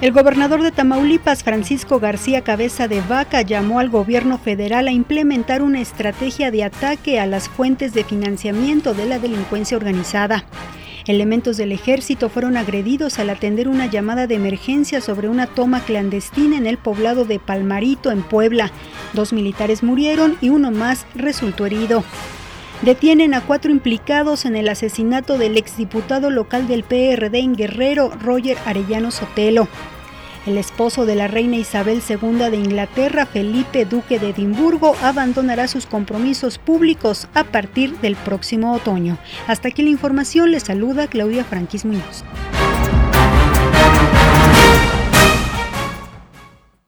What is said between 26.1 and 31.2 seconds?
local del PRD en Guerrero, Roger Arellano Sotelo. El esposo de